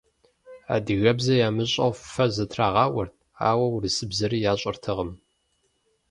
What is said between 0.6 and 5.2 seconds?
Адыгэбзэ ямыщӏэу фэ зытрагъауэрт, ауэ урысыбзэри ящӏэртэкъым.